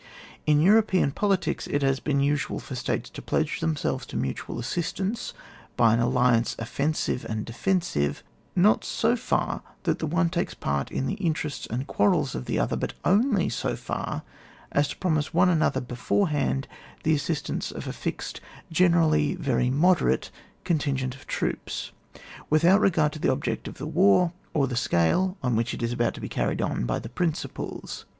[0.47, 5.31] In European politics it has been usual for States to pledge themselves to mutual assistance
[5.77, 8.23] by an alliance offensive and defensive,
[8.55, 12.57] not so far that the one takes part in the interests and quarrels of the
[12.57, 14.23] other, but only so far
[14.71, 16.67] as to promise one another beforehand
[17.03, 18.41] the assistance of a fixed,
[18.71, 20.31] generally very moderate,
[20.65, 21.91] contin gent of troops,
[22.51, 25.93] wiUiout regard to the object of the war, or the scale on which it is
[25.93, 28.05] about to be carried on by the principals.